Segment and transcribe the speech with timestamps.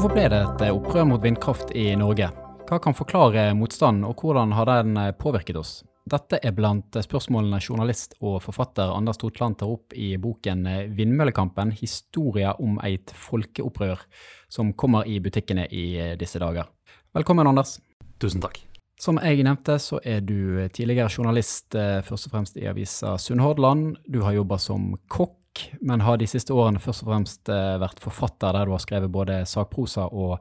[0.00, 2.30] Hvorfor ble det et eh, opprør mot vindkraft i Norge?
[2.70, 5.72] Hva kan forklare motstanden, og hvordan har den eh, påvirket oss?
[6.08, 10.64] Dette er blant eh, spørsmålene journalist og forfatter Anders Totland tar opp i boken
[10.96, 14.06] 'Vindmøllekampen historia om eit folkeopprør',
[14.48, 16.72] som kommer i butikkene i disse dager.
[17.12, 17.76] Velkommen, Anders.
[18.16, 18.56] Tusen takk.
[18.96, 23.98] Som jeg nevnte, så er du tidligere journalist først og fremst i avisa Sunnhordland.
[24.08, 25.36] Du har jobba som kokk
[25.80, 29.12] men har de siste årene først og fremst eh, vært forfatter der du har skrevet
[29.12, 30.38] både sakprosa og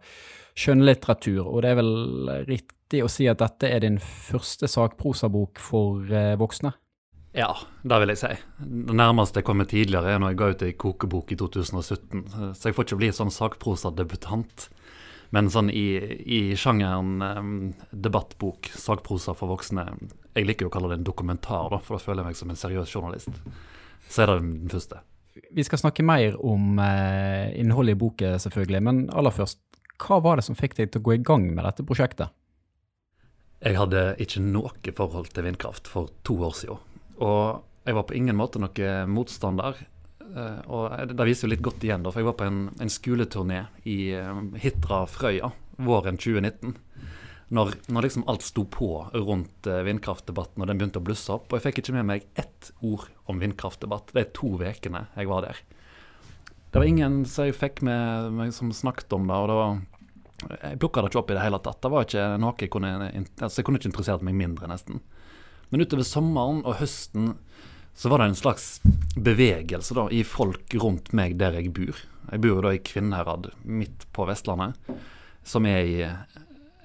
[0.59, 1.45] skjønnlitteratur.
[1.47, 1.95] Og det er vel
[2.49, 6.73] riktig å si at dette er din første sakprosabok for eh, voksne?
[7.37, 7.51] Ja,
[7.85, 8.31] det vil jeg si.
[8.57, 12.23] Det nærmeste jeg kommer tidligere, er når jeg ga ut ei kokebok i 2017.
[12.57, 14.69] Så jeg får ikke bli sånn sakprosadebutant.
[15.35, 15.85] Men sånn i,
[16.25, 17.51] i sjangeren um,
[17.93, 19.83] debattbok, sakprosa for voksne
[20.33, 22.49] Jeg liker jo å kalle det en dokumentar, da, for da føler jeg meg som
[22.49, 23.37] en seriøs journalist.
[24.09, 25.03] Så er det den første.
[25.55, 28.81] Vi skal snakke mer om eh, innholdet i boken, selvfølgelig.
[28.85, 29.61] Men aller først,
[30.01, 32.33] hva var det som fikk deg til å gå i gang med dette prosjektet?
[33.59, 36.83] Jeg hadde ikke noe forhold til vindkraft for to år siden.
[37.19, 39.79] Og jeg var på ingen måte noen motstander.
[40.29, 42.93] Eh, og det viser jo litt godt igjen, da, for jeg var på en, en
[42.93, 46.75] skoleturné i eh, Hitra Frøya våren 2019
[47.49, 51.49] når, når liksom alt sto på rundt uh, vindkraftdebatten og den begynte å blusse opp.
[51.49, 55.47] Og jeg fikk ikke med meg ett ord om vindkraftdebatt de to ukene jeg var
[55.47, 55.61] der.
[56.69, 59.37] Det var ingen som jeg fikk med meg som snakket om det.
[59.37, 59.79] og det var
[60.39, 61.81] jeg plukka det ikke opp i det hele tatt.
[61.83, 62.91] Det var ikke noe Jeg kunne,
[63.41, 65.01] altså jeg kunne ikke interessert meg mindre, nesten.
[65.69, 67.33] Men utover sommeren og høsten
[67.99, 68.67] så var det en slags
[69.19, 71.97] bevegelse da, i folk rundt meg der jeg bor.
[72.29, 74.77] Jeg bor jo da i Kvinnherad, midt på Vestlandet,
[75.43, 75.97] som er i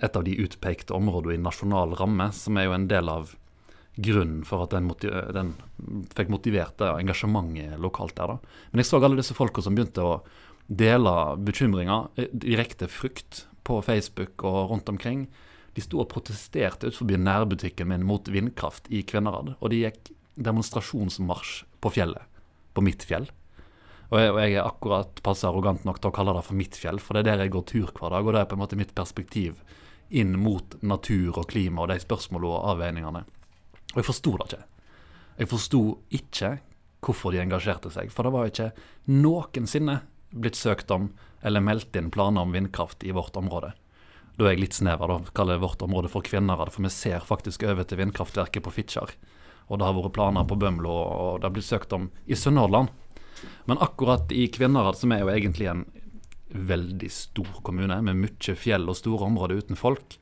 [0.03, 3.35] et av de utpekte områdene i nasjonal ramme, som er jo en del av
[3.95, 4.91] grunnen for at den,
[5.37, 5.53] den
[6.17, 8.35] fikk motivert det engasjementet lokalt der.
[8.35, 8.57] da.
[8.73, 10.17] Men jeg så alle disse folka som begynte å
[10.67, 15.27] dele bekymringer, eh, direkte frykt, på Facebook og rundt omkring.
[15.75, 19.55] De sto og protesterte utenfor nærbutikken min mot vindkraft i Kvinnherad.
[19.61, 22.29] Og de gikk demonstrasjonsmarsj på fjellet.
[22.75, 23.31] På mitt fjell.
[24.13, 26.77] Og jeg, og jeg, er akkurat passe arrogant nok til å kalle det for mitt
[26.77, 28.63] fjell, for det er der jeg går tur hver dag, og det er på en
[28.63, 29.57] måte mitt perspektiv
[30.11, 33.25] inn mot natur og klima og de spørsmålene og avveiningene.
[33.95, 34.65] Og jeg forsto det ikke.
[35.39, 35.83] Jeg forsto
[36.15, 36.51] ikke
[37.05, 38.11] hvorfor de engasjerte seg.
[38.13, 38.73] For det var ikke
[39.11, 40.01] noensinne
[40.35, 41.13] blitt søkt om
[41.45, 43.75] eller meldt inn planer om vindkraft i vårt område.
[44.35, 45.33] Da er jeg litt snever, da.
[45.37, 49.15] Kaller vårt område for kvinner, For vi ser faktisk over til vindkraftverket på Fitjar.
[49.69, 52.89] Og det har vært planer på Bømlo, og det har blitt søkt om i Sunnhordland.
[53.65, 55.85] Men akkurat i Kvinnherad, som er jo egentlig en
[56.55, 60.19] veldig stor kommune med mye fjell og store områder uten folk,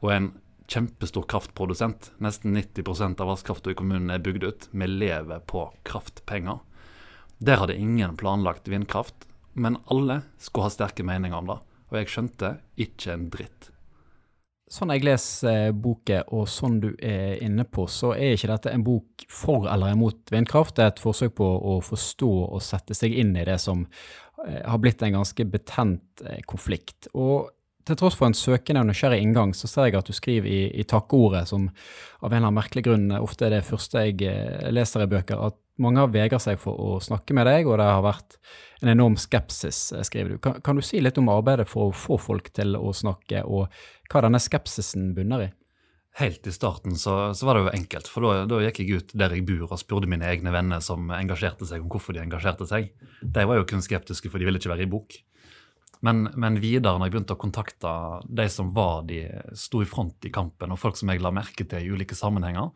[0.00, 0.30] og en
[0.70, 2.12] kjempestor kraftprodusent.
[2.24, 4.68] Nesten 90% av vannkrafta i kommunen er bygd ut.
[4.72, 6.62] Vi lever på kraftpenger.
[7.44, 11.60] Der hadde ingen planlagt vindkraft, men alle skulle ha sterke meninger om det.
[11.92, 13.70] Og jeg skjønte ikke en dritt.
[14.74, 18.72] Sånn jeg leser eh, boken, og sånn du er inne på, så er ikke dette
[18.72, 20.74] en bok for eller imot vindkraft.
[20.78, 23.84] Det er et forsøk på å forstå og sette seg inn i det som
[24.44, 27.08] har blitt en ganske betent eh, konflikt.
[27.14, 27.50] Og
[27.84, 30.62] til tross for en søkende og nysgjerrig inngang, så ser jeg at du skriver i,
[30.80, 34.70] i takkordet, som av en eller annen merkelig grunn ofte er det første jeg eh,
[34.72, 37.88] leser i bøker, at mange har vegrer seg for å snakke med deg, og det
[37.90, 38.38] har vært
[38.84, 40.38] en enorm skepsis, skriver du.
[40.44, 43.72] Kan, kan, du si litt om arbeidet for å få folk til å snakke, og
[44.12, 45.50] hva denne skepsisen bunner i?
[46.14, 49.14] Helt i starten så, så, var det jo enkelt, for da, da, gikk jeg ut
[49.18, 52.68] der jeg bor og spurte mine egne venner som engasjerte seg, om hvorfor de engasjerte
[52.70, 52.92] seg.
[53.20, 55.16] De var jo kun skeptiske, for de ville ikke være i bok.
[56.06, 57.94] Men, men, videre, når jeg begynte å kontakte
[58.28, 59.24] de som var de
[59.58, 62.70] sto i front i kampen, og folk som jeg la merke til i ulike sammenhenger,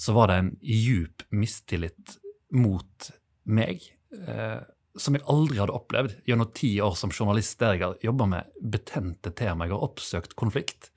[0.00, 2.16] så var det en djup mistillit
[2.56, 3.10] mot
[3.52, 3.84] meg.
[4.16, 4.62] Eh,
[4.96, 8.58] som jeg aldri hadde opplevd gjennom ti år som journalist, der jeg har jobba med
[8.60, 10.90] betente temaer, Jeg har oppsøkt konflikt.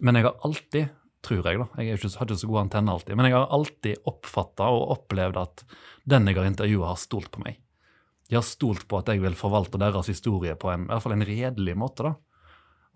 [0.00, 0.88] Men jeg har alltid
[1.22, 1.60] tror jeg.
[1.60, 1.68] da.
[1.78, 3.16] Jeg ikke, har ikke så god antenne alltid.
[3.18, 5.64] Men jeg har alltid oppfatta og opplevd at
[6.08, 7.60] den jeg har intervjua, har stolt på meg.
[8.28, 11.16] De har stolt på at jeg vil forvalte deres historie på en, i hvert fall
[11.16, 12.08] en redelig måte.
[12.08, 12.14] da.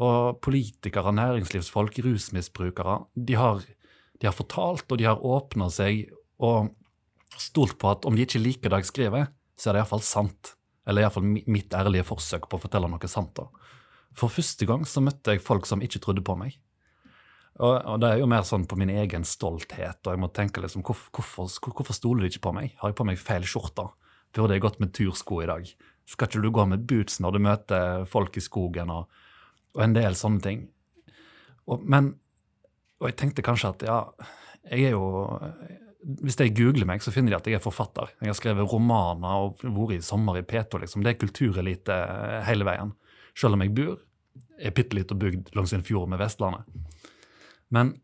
[0.06, 3.62] Og politikere, næringslivsfolk, rusmisbrukere, de har,
[4.20, 6.10] de har fortalt og de har åpna seg
[6.42, 6.72] og
[7.36, 10.52] stolt på at om de ikke liker det jeg skriver, så er det iallfall sant.
[10.86, 13.36] Eller iallfall mitt ærlige forsøk på å fortelle noe sant.
[13.36, 13.48] da.
[14.16, 16.56] For første gang så møtte jeg folk som ikke trodde på meg.
[17.56, 20.60] Og, og, det er jo mer sånn på min egen stolthet, og jeg må tenke
[20.60, 22.74] liksom, hvorfor, hvorfor, hvorfor stoler de ikke på meg?
[22.82, 23.86] Har jeg på meg feil skjorte?
[24.36, 25.70] Burde jeg gått med tursko i dag?
[26.06, 29.08] Skal ikke du gå med boots når du møter folk i skogen, og,
[29.74, 30.66] og en del sånne ting?
[31.66, 32.12] Og, men,
[33.00, 34.00] og jeg tenkte kanskje at ja,
[34.66, 35.06] jeg er jo
[36.22, 38.12] Hvis de googler meg, så finner de at jeg er forfatter.
[38.20, 41.02] Jeg har skrevet romaner og vært i sommer i P2, liksom.
[41.02, 41.96] Det er kulturelite
[42.46, 42.92] hele veien.
[43.34, 43.96] selv om jeg bor
[44.56, 46.68] er bitte lita bygd langs en fjord med Vestlandet.
[47.74, 47.96] Men,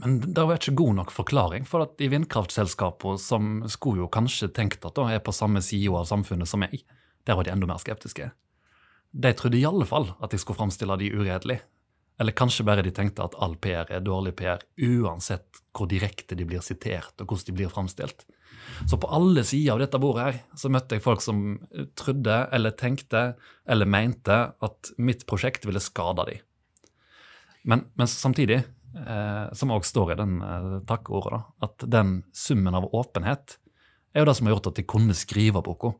[0.00, 4.52] men det var ikke god nok forklaring, for at de vindkraftselskapene som skulle jo kanskje
[4.54, 6.80] tenkt at da er på samme side av samfunnet som meg,
[7.26, 8.32] der var de enda mer skeptiske.
[9.12, 11.60] De trodde i alle fall at jeg skulle framstille de uredelig.
[12.20, 16.46] Eller kanskje bare de tenkte at all PR er dårlig PR, uansett hvor direkte de
[16.48, 18.24] blir sitert og hvordan de blir framstilt.
[18.88, 21.58] Så på alle sider av dette bordet her, så møtte jeg folk som
[21.98, 23.32] trodde eller tenkte
[23.68, 26.44] eller mente at mitt prosjekt ville skade dem.
[27.68, 28.62] Men, men samtidig,
[29.06, 33.58] eh, som også står i den eh, takkeordet, da, at den summen av åpenhet
[34.12, 35.94] er jo det som har gjort at jeg kunne skrive boka.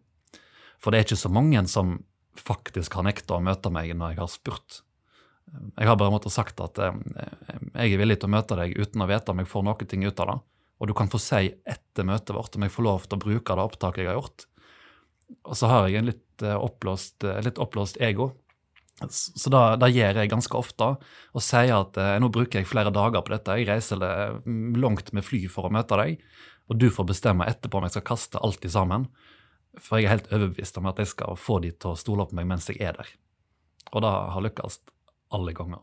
[0.82, 2.00] For det er ikke så mange som
[2.38, 4.80] faktisk har nekta å møte meg når jeg har spurt.
[5.76, 6.96] Jeg har bare måttet sagt at eh,
[7.74, 10.06] jeg er villig til å møte deg uten å vite om jeg får noe ting
[10.06, 10.38] ut av det.
[10.82, 13.54] Og du kan få si etter møtet vårt om jeg får lov til å bruke
[13.54, 14.46] det opptaket jeg har gjort.
[15.46, 18.32] Og så har jeg en litt eh, oppblåst, eh, litt oppblåst ego.
[19.10, 20.88] Så da, gjør jeg ganske ofte
[21.32, 23.58] og sier at eh, nå bruker jeg flere dager på dette.
[23.60, 24.02] Jeg reiser
[24.78, 26.22] langt med fly for å møte deg,
[26.70, 29.08] og du får bestemme etterpå om jeg skal kaste alt sammen.
[29.80, 32.36] For jeg er helt overbevist om at jeg skal få de til å stole på
[32.38, 33.08] meg mens jeg er der.
[33.92, 34.78] Og det har lykkes
[35.32, 35.80] alle ganger.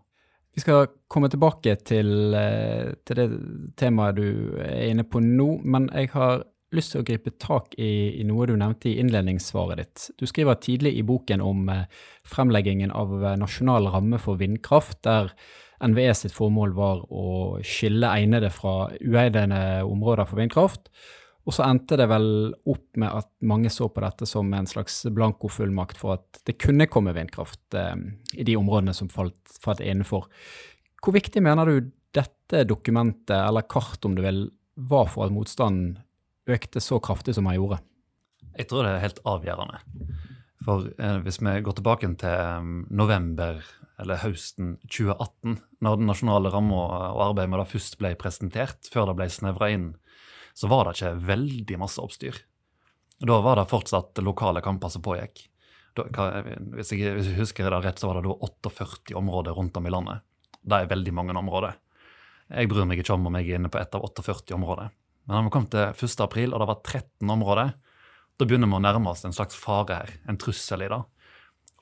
[0.55, 5.89] Vi skal komme tilbake til, eh, til, det temaet du er inne på nå, men
[5.93, 6.43] jeg har
[6.75, 10.05] lyst til å gripe tak i, i, noe du nevnte i innledningssvaret ditt.
[10.19, 11.85] Du skriver tidlig i boken om eh,
[12.27, 15.33] fremleggingen av eh, nasjonal ramme for vindkraft, der
[15.79, 20.91] NVE sitt formål var å skille egnede fra uegnede områder for vindkraft,
[21.47, 25.01] og så endte det vel opp med at mange så på dette som en slags
[25.15, 27.95] blankofullmakt for at det kunne komme vindkraft eh,
[28.37, 30.27] i de områdene som falt, falt innenfor.
[30.99, 34.47] Hvor viktig mener du dette dokumentet, eller kart om du vil,
[34.79, 35.97] var for at motstanden
[36.51, 37.79] økte så kraftig som den gjorde?
[38.57, 39.79] Jeg tror det er helt avgjørende.
[40.65, 43.61] For eh, hvis vi går tilbake til um, november
[43.99, 49.09] eller høsten 2018, når den nasjonale ramma og arbeidet med det først ble presentert, før
[49.09, 49.89] det ble snevra inn
[50.59, 52.35] så var det ikke veldig masse oppstyr.
[53.19, 55.45] Da var det fortsatt lokale kamper som pågikk.
[55.95, 56.03] Da,
[56.75, 59.87] hvis, jeg, hvis, jeg, husker det rett, så var det da 48 områder rundt om
[59.87, 60.25] i landet.
[60.59, 61.77] Det er veldig mange områder.
[62.49, 64.91] Jeg bryr meg ikke om om jeg er inne på ett av 48 områder.
[65.29, 66.21] Men når vi kom til 1.
[66.25, 67.73] april, og det var 13 områder,
[68.39, 70.97] da begynner vi å nærme oss en slags fare her, en trussel i det.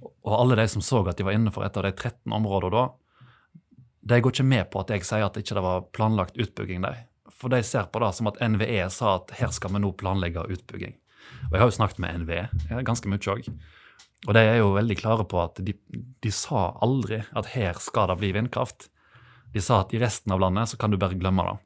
[0.03, 2.89] Og alle de som så at de var innenfor et av de 13 områdene da,
[4.07, 7.05] de går ikke med på at jeg sier at det ikke var planlagt utbygging der.
[7.31, 10.43] For de ser på det som at NVE sa at her skal vi nå planlegge
[10.43, 10.97] utbygging.
[11.47, 13.47] Og jeg har jo snakket med NVE ganske mye òg.
[14.27, 18.09] Og de er jo veldig klare på at de, de, sa aldri at her skal
[18.11, 18.89] det bli vindkraft.
[19.53, 21.57] De sa at i resten av landet så kan du bare glemme det.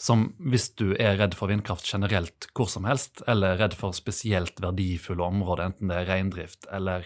[0.00, 4.60] Som hvis du er redd for vindkraft generelt hvor som helst, eller redd for spesielt
[4.62, 7.04] verdifulle områder, enten det er reindrift eller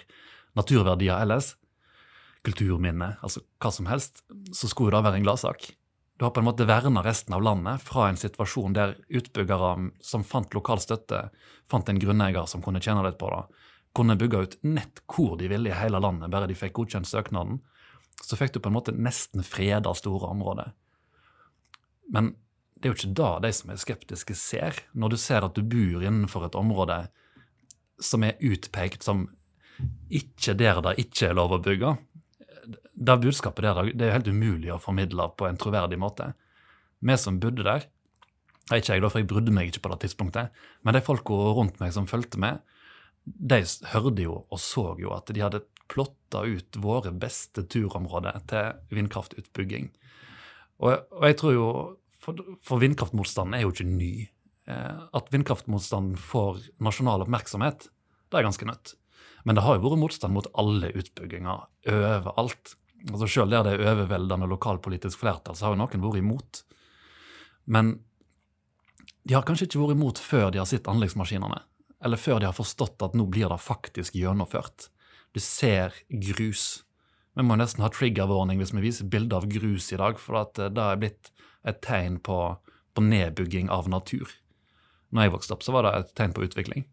[0.54, 1.56] naturverdier ellers,
[2.44, 4.22] kulturminne, altså hva som helst,
[4.54, 5.72] så skulle det være en gladsak.
[6.14, 9.72] Du har på en måte verna resten av landet fra en situasjon der utbyggere
[10.04, 11.24] som fant lokal støtte,
[11.66, 13.42] fant en grunneier som kunne tjene litt på det,
[13.94, 17.58] kunne bygge ut nett hvor de ville i hele landet, bare de fikk godkjent søknaden.
[18.22, 20.70] Så fikk du på en måte nesten freda store områder.
[22.14, 22.34] Men
[22.84, 25.62] det er jo ikke da de som er skeptiske, ser, når du ser at du
[25.64, 26.98] bor innenfor et område
[27.96, 29.22] som er utpekt som
[30.12, 31.94] ikke der det ikke er lov å bygge,
[32.92, 36.28] det budskapet der det er helt umulig å formidle på en troverdig måte.
[37.00, 37.88] Vi som bodde der,
[38.68, 41.40] er ikke jeg da, for jeg brydde meg ikke på det tidspunktet, men de folka
[41.56, 42.60] rundt meg som fulgte med,
[43.24, 43.64] de
[43.94, 49.88] hørte jo og så jo at de hadde plotta ut våre beste turområder til vindkraftutbygging.
[50.84, 51.68] Og, og jeg tror jo
[52.24, 54.12] For, for vindkraftmotstanden er jo ikke ny.
[54.70, 57.88] Eh, at vindkraftmotstanden får nasjonal oppmerksomhet,
[58.32, 58.94] det er ganske nødt.
[59.44, 62.72] Men det har jo vært motstand mot alle utbygginger overalt.
[63.10, 66.62] Altså Selv der det er overveldende lokalpolitisk flertall, så har jo noen vært imot.
[67.68, 67.98] Men
[69.24, 71.60] de har kanskje ikke vært imot før de har sett anleggsmaskinene.
[72.04, 74.88] Eller før de har forstått at nå blir det faktisk gjennomført.
[75.36, 76.84] Du ser grus.
[77.36, 80.56] Vi må nesten ha trigger-warning hvis vi viser bilder av grus i dag, for at
[80.56, 81.33] det er blitt
[81.68, 82.38] et tegn på,
[82.94, 84.28] på nedbygging av natur.
[85.14, 86.86] Når jeg vokste opp, så var det et tegn på utvikling.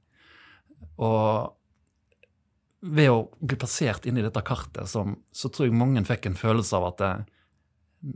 [1.01, 1.51] Og
[2.81, 6.37] ved å bli plassert inn i dette kartet, som, så tror jeg mange fikk en
[6.37, 7.11] følelse av at det,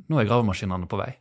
[0.09, 1.11] nå er gravemaskinene på vei.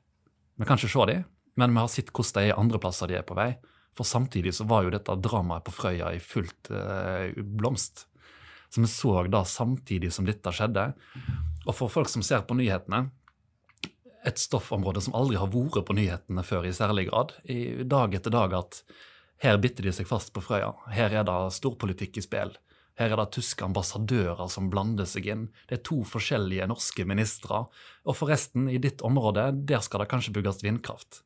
[0.57, 1.25] Vi kan ikke se dem,
[1.61, 3.53] men vi har sett hvordan de er andre plasser de er på vei.
[3.95, 8.07] For samtidig så var jo dette dramaet på Frøya i fullt eh, blomst.
[8.73, 10.89] Så vi så da samtidig som dette skjedde.
[11.65, 13.07] Og for folk som ser på nyhetene,
[14.25, 18.33] et stoffområde som aldri har vært på nyhetene før i særlig grad, i dag etter
[18.33, 18.81] dag at
[19.45, 20.73] her bitter de seg fast på Frøya.
[20.95, 22.55] Her er det storpolitikk i spill.
[22.97, 25.49] Her er det tyske ambassadører som blander seg inn.
[25.69, 27.65] Det er to forskjellige norske ministre.
[28.07, 31.25] Og forresten, i ditt område, der skal det kanskje bygges vindkraft.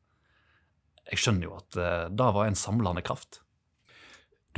[1.09, 3.43] Jeg skjønner jo at uh, det var en samlende kraft.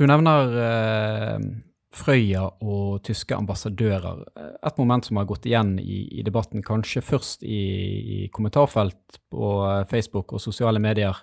[0.00, 1.44] Du nevner uh,
[1.92, 4.22] Frøya og tyske ambassadører.
[4.64, 7.58] Et moment som har gått igjen i, i debatten, kanskje først i,
[8.00, 9.50] i, kommentarfelt på
[9.90, 11.20] Facebook og sosiale medier,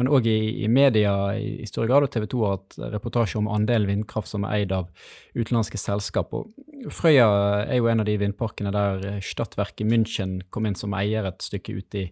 [0.00, 3.50] men òg i, i, media i, større grad, og TV 2 har hatt reportasje om
[3.52, 4.88] andelen vindkraft som er eid av
[5.36, 6.32] utenlandske selskap.
[6.32, 7.28] Og Frøya
[7.66, 11.76] er jo en av de vindparkene der Stadtverket München kom inn som eier et stykke
[11.76, 12.08] ut i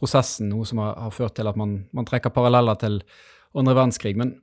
[0.00, 3.02] prosessen, noe som har, har ført til at man, man trekker paralleller til
[3.54, 4.16] andre verdenskrig.
[4.16, 4.34] Men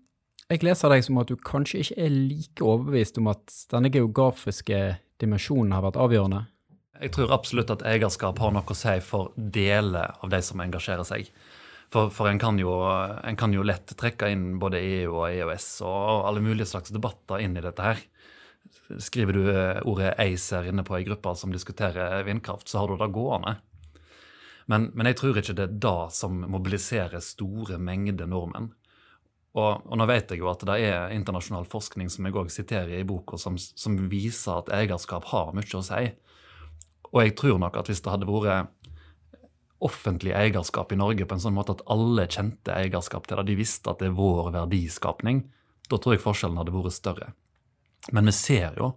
[0.52, 4.82] jeg leser deg som at du kanskje ikke er like overbevist om at denne geografiske
[5.22, 6.46] dimensjonen har vært avgjørende?
[7.02, 11.08] Jeg tror absolutt at eierskap har noe å si for deler av de som engasjerer
[11.08, 11.32] seg.
[11.92, 15.66] For, for en, kan jo, en, kan jo, lett trekke inn både EU og EØS
[15.88, 18.04] og alle mulige slags debatter inn i dette her.
[19.02, 19.50] Skriver du
[19.90, 23.58] ordet ACER inne på ei gruppe som diskuterer vindkraft, så har du det gående.
[24.72, 28.72] Men, men jeg tror ikke det er det som mobiliserer store mengder nordmenn.
[29.52, 33.02] Og, og, nå vet jeg jo at det er internasjonal forskning som jeg òg siterer
[33.02, 36.06] i boka, som, som, viser at eierskap har mye å si.
[37.12, 38.72] Og jeg tror nok at hvis det hadde vært
[39.82, 43.58] offentlig eierskap i Norge på en sånn måte at alle kjente eierskap til det, de
[43.60, 45.44] visste at det er vår verdiskapning,
[45.92, 47.32] da tror jeg forskjellen hadde vært større.
[48.16, 48.94] Men vi ser jo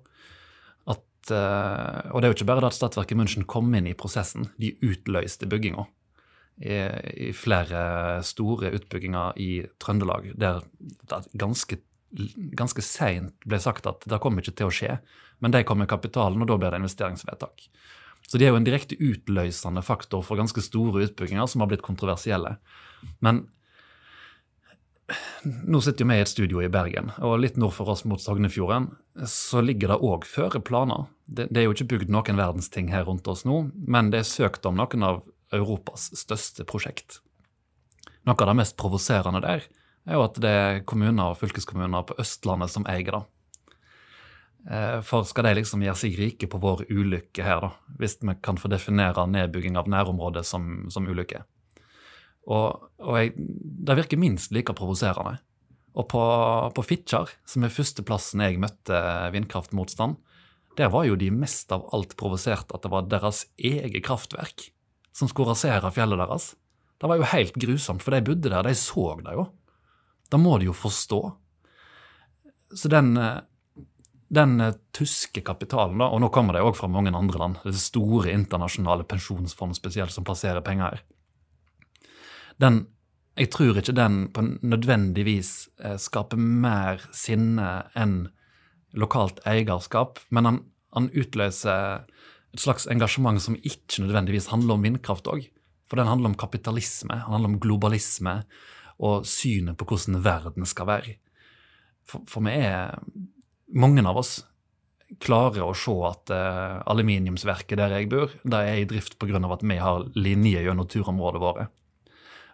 [0.88, 3.96] at eh, Og det er jo ikke bare det at Stadverket München kom inn i
[3.98, 5.88] prosessen, de utløste bygginga
[6.60, 11.80] i, flere store utbygginger i Trøndelag, der det ganske,
[12.54, 14.98] ganske seint ble sagt at det kommer ikke til å skje.
[15.42, 17.66] Men de kom med kapitalen, og da blir det investeringsvedtak.
[18.28, 21.84] Så de er jo en direkte utløsende faktor for ganske store utbygginger som har blitt
[21.84, 22.56] kontroversielle.
[23.20, 23.44] Men
[25.44, 28.22] nå sitter jo vi i et studio i Bergen, og litt nord for oss mot
[28.22, 28.88] Sognefjorden
[29.28, 31.10] så ligger det òg føre planer.
[31.26, 34.22] Det, det, er jo ikke bygd noen verdens ting her rundt oss nå, men det
[34.22, 35.20] er søkt om noen av
[35.56, 37.20] Europas største prosjekt.
[38.24, 39.66] Noe av det mest provoserende der
[40.04, 43.22] er jo at det er kommuner og fylkeskommuner på Østlandet som eier det.
[44.70, 48.36] Eh, for skal de liksom gjøre seg rike på vår ulykke her, da, hvis vi
[48.44, 51.42] kan få definere nedbygging av nærområdet som, som ulykke?
[52.44, 55.38] Og, og jeg, det virker minst like provoserende.
[55.94, 56.22] Og på,
[56.74, 58.98] på Fitjar, som er førsteplassen jeg møtte
[59.36, 60.16] vindkraftmotstand,
[60.74, 64.72] der var jo de mest av alt provosert at det var deres eget kraftverk
[65.14, 66.52] som skulle rasere fjellet deres.
[67.00, 69.48] Det var jo helt grusomt, for de bodde der, de så det jo.
[70.30, 71.20] Da må de jo forstå.
[72.74, 73.42] Så den, eh,
[74.34, 77.78] den eh, tyske kapitalen, da, og nå kommer det òg fra mange andre land, det
[77.78, 81.04] store internasjonale pensjonsfond spesielt som plasserer penger her,
[82.62, 82.84] den,
[83.34, 88.28] jeg tror ikke den på nødvendigvis eh, skaper mer sinne enn
[88.94, 90.60] lokalt eierskap, men han,
[90.94, 92.06] han utløser
[92.54, 95.48] et slags engasjement som ikke nødvendigvis handler om vindkraft òg.
[95.90, 98.38] For den handler om kapitalisme, den handler om globalisme
[99.02, 101.16] og synet på hvordan verden skal være.
[102.08, 102.98] For, for vi er
[103.74, 104.44] Mange av oss
[105.24, 109.40] klarer å se at uh, aluminiumsverket der jeg bor, det er i drift pga.
[109.40, 111.64] at vi har linje gjennom turområdet våre.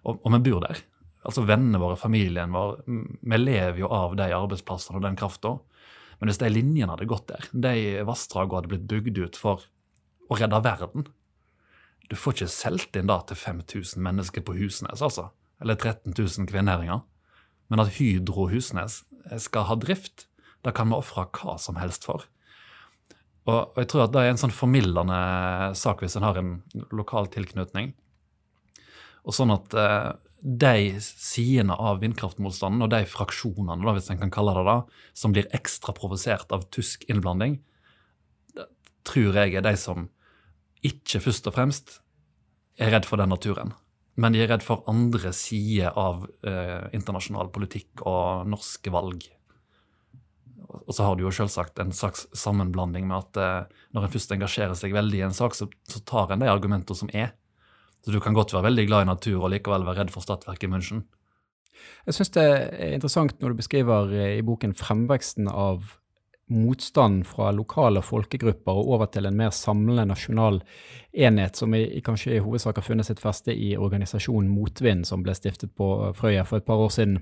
[0.07, 0.80] Og, og vi bor der.
[1.26, 2.78] Altså vennene våre, familien vår.
[2.87, 5.59] Vi lever jo av de arbeidsplassene og den krafta.
[6.21, 9.66] Men hvis de linjene hadde gått der, de vassdragene hadde blitt bygd ut for
[10.31, 11.07] å redde verden.
[12.11, 15.31] Du får ikke solgt inn da til 5000 mennesker på Husnes, altså.
[15.63, 17.03] Eller 13 000 kvinneringer.
[17.71, 19.03] Men at Hydro Husnes
[19.43, 20.27] skal ha drift,
[20.65, 22.27] da kan vi ofre hva som helst for.
[23.49, 25.21] Og, jeg tror at det er en sånn formildende
[25.79, 26.57] sak hvis en har en
[26.95, 27.95] lokal tilknytning.
[29.27, 30.11] Og sånn at eh,
[30.41, 34.79] de sidene av vindkraftmotstanden, og de fraksjonene, da, hvis en kan kalle det det,
[35.23, 37.59] som blir ekstra provosert av tysk innblanding,
[39.07, 40.09] tror jeg er de som
[40.87, 41.99] ikke først og fremst
[42.81, 43.75] er redd for den naturen,
[44.21, 49.27] men de er redd for andre sider av eh, internasjonal politikk og norske valg.
[50.71, 54.35] Og så har du jo selvsagt en slags sammenblanding med at eh, når en først
[54.37, 57.33] engasjerer seg veldig i en sak, så, så tar en de argumentene som er.
[58.05, 60.69] Så du kan godt være veldig glad i natur og likevel være redd for Stadtverket
[60.69, 61.03] i München.
[62.07, 65.97] Jeg syns det er interessant når du beskriver eh, i boken fremveksten av
[66.50, 70.61] motstand fra lokale folkegrupper og over til en mer samlende nasjonal
[71.12, 75.35] enhet, som i, kanskje i hovedsak har funnet sitt feste i organisasjonen Motvind, som ble
[75.38, 77.21] stiftet på Frøya for et par år siden.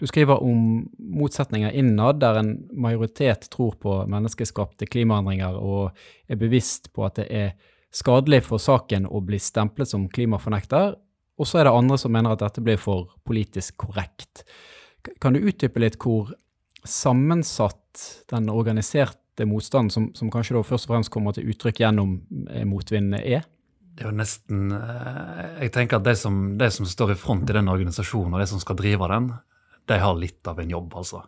[0.00, 5.90] Du skriver om motsetninger innad, der en majoritet tror på menneskeskapte klimaendringer og
[6.30, 7.50] er bevisst på at det er
[7.92, 10.94] skadelig for saken å bli stemplet som klimafornekter,
[11.40, 14.44] og så er det andre som mener at dette blir for politisk korrekt.
[15.20, 16.32] Kan du utdype litt hvor
[16.84, 22.18] sammensatt den organiserte motstanden, som, som kanskje da først og fremst kommer til uttrykk gjennom
[22.50, 23.44] eh, motvind, er?
[23.90, 27.50] Det er jo nesten eh, Jeg tenker at de som, de som står i front
[27.50, 29.30] i den organisasjonen, og de som skal drive den,
[29.90, 31.24] de har litt av en jobb, altså.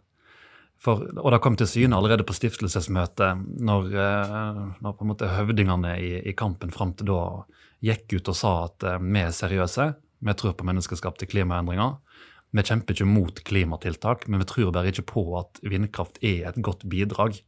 [0.82, 5.30] For, og det kom til syne allerede på stiftelsesmøtet, når, eh, når på en måte
[5.30, 7.20] høvdingene i, i kampen fram til da
[7.82, 9.88] gikk ut og sa at vi er seriøse,
[10.22, 11.96] vi tror på menneskeskapte klimaendringer.
[12.52, 16.58] Vi kjemper ikke mot klimatiltak, men vi tror bare ikke på at vindkraft er et
[16.60, 17.38] godt bidrag.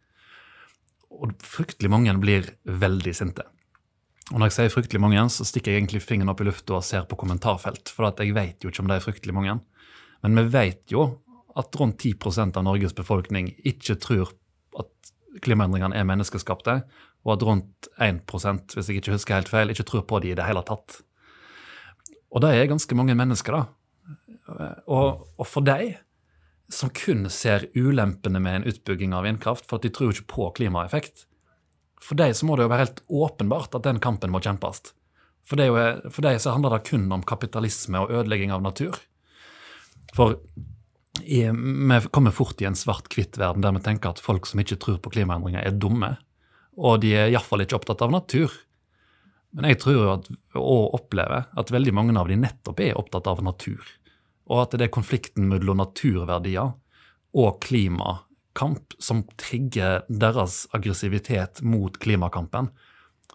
[1.12, 3.44] Og fryktelig mange blir veldig sinte.
[4.32, 6.86] Og når jeg sier fryktelig mange, så stikker jeg egentlig fingeren opp i lufta og
[6.86, 9.58] ser på kommentarfelt, for jeg vet jo ikke om det er fryktelig mange.
[10.24, 11.04] Men vi vet jo
[11.54, 14.32] at rundt 10% av Norges befolkning ikke tror
[14.80, 15.12] at
[15.44, 16.80] klimaendringene er menneskeskapte,
[17.24, 18.24] og at rundt 1
[18.72, 21.02] hvis jeg ikke husker helt feil, ikke tror på de i det hele tatt.
[22.32, 23.83] Og det er ganske mange mennesker, da.
[24.44, 25.96] Og, og for deg
[26.72, 30.50] som kun ser ulempene med en utbygging av vindkraft, for at de tror ikke på
[30.58, 31.26] klimaeffekt,
[32.04, 34.92] for deg så må det jo være helt åpenbart at den kampen må kjempes.
[35.44, 35.76] For, det jo,
[36.10, 38.96] for deg så handler det kun om kapitalisme og ødelegging av natur.
[40.16, 40.38] For
[41.22, 45.00] i, vi kommer fort i en svart-hvitt-verden der vi tenker at folk som ikke tror
[45.04, 46.14] på klimaendringer, er dumme.
[46.76, 48.52] Og de er iallfall ikke opptatt av natur.
[49.54, 53.44] Men jeg tror at, og opplever at veldig mange av de nettopp er opptatt av
[53.46, 53.84] natur.
[54.50, 56.74] Og at det er konflikten mellom naturverdier
[57.34, 62.68] og klimakamp som trigger deres aggressivitet mot klimakampen.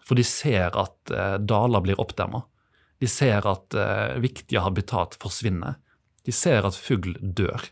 [0.06, 2.44] For de ser at eh, daler blir oppdemma.
[3.00, 5.78] De ser at eh, viktige habitat forsvinner.
[6.26, 7.62] De ser at fugl dør.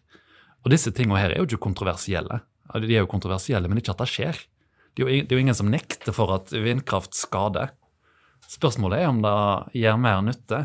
[0.65, 2.43] Og disse tingene her er jo ikke kontroversielle.
[2.75, 4.39] De er jo kontroversielle, men ikke at det skjer.
[4.97, 7.71] Det er jo, ingen som nekter for at vindkraft skader.
[8.49, 9.37] Spørsmålet er om det
[9.79, 10.65] gjør mer nytte.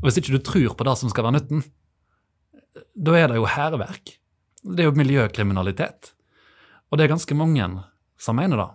[0.00, 1.62] Og Hvis ikke du tror på det som skal være nytten,
[2.94, 4.16] da er det jo hærverk.
[4.62, 6.12] Det er jo miljøkriminalitet.
[6.90, 7.66] Og det er ganske mange
[8.20, 8.70] som mener det.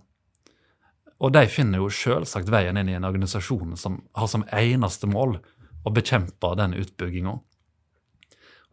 [1.23, 5.37] Og de finner jo selvsagt veien inn i en organisasjon som har som eneste mål
[5.85, 7.37] å bekjempe den utbygginga.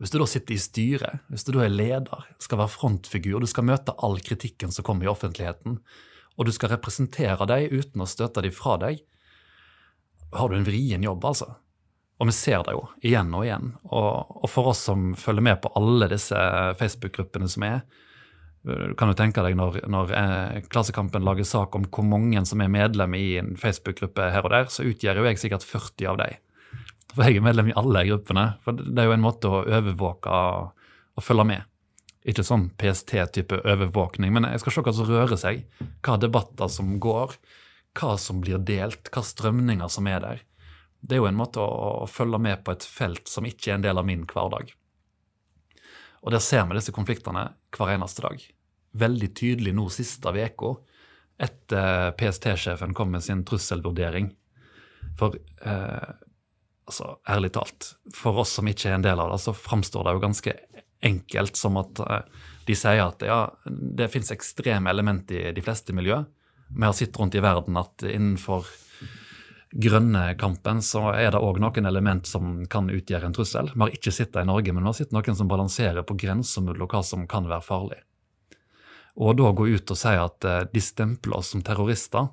[0.03, 3.46] Hvis du da sitter i styret, hvis du da er leder, skal være frontfigur, du
[3.46, 5.79] skal møte all kritikken som kommer i offentligheten,
[6.35, 9.05] og du skal representere dem uten å støte dem fra deg,
[10.33, 11.53] har du en vrien jobb, altså.
[12.22, 13.72] Og vi ser det jo igjen og igjen.
[13.90, 16.38] Og, og for oss som følger med på alle disse
[16.78, 17.80] Facebook-gruppene som er,
[18.62, 22.62] du kan jo tenke deg når, når eh, Klassekampen lager sak om hvor mange som
[22.62, 26.20] er medlem i en Facebook-gruppe her og der, så utgjør jo jeg sikkert 40 av
[26.20, 26.38] dem.
[27.11, 28.46] For jeg er medlem i alle gruppene.
[28.62, 31.66] For det er jo en måte å overvåke og følge med.
[32.22, 35.66] Ikke sånn PST-type overvåkning, men jeg skal se hva som rører seg.
[36.06, 37.35] Hva debatter som går
[37.98, 40.42] hva som blir delt, hva strømninger som er der.
[41.03, 41.67] Det er jo en måte å,
[42.05, 44.71] å, følge med på et felt som ikke er en del av min hverdag.
[46.23, 48.43] Og der ser vi disse konfliktene hver eneste dag.
[49.03, 50.77] Veldig tydelig nå siste uka,
[51.43, 54.31] etter PST-sjefen kom med sin trusselvurdering.
[55.19, 56.12] For eh,
[56.87, 60.15] altså, ærlig talt, for oss som ikke er en del av det, så framstår det
[60.15, 60.55] jo ganske
[61.03, 62.23] enkelt som at eh,
[62.69, 66.23] de sier at ja, det finnes ekstreme element i de fleste miljø,
[66.73, 68.69] vi har sett rundt i verden at innenfor
[69.72, 73.70] grønne-kampen så er det òg noen element som kan utgjøre en trussel.
[73.72, 76.16] Vi har ikke sett det i Norge, men vi har sett noen som balanserer på
[76.20, 78.00] grensa mellom hva som kan være farlig.
[79.16, 82.30] Og da gå ut og si at eh, de stempler oss som terrorister,